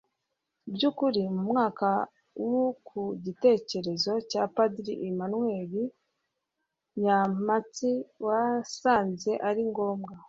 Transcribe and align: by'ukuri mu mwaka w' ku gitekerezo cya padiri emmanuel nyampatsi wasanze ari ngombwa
by'ukuri 0.73 1.21
mu 1.35 1.41
mwaka 1.49 1.87
w' 2.49 2.65
ku 2.87 3.01
gitekerezo 3.23 4.11
cya 4.29 4.43
padiri 4.55 4.93
emmanuel 5.07 5.71
nyampatsi 7.01 7.91
wasanze 8.25 9.31
ari 9.49 9.61
ngombwa 9.69 10.13